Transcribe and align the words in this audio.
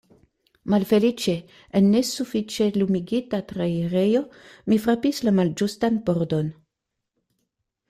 Malfeliĉe 0.73 1.35
en 1.79 1.89
nesufiĉe 1.95 2.69
lumigita 2.79 3.41
trairejo 3.53 4.23
mi 4.73 4.81
frapis 4.89 5.23
la 5.29 5.37
malĝustan 5.43 6.03
pordon. 6.11 6.53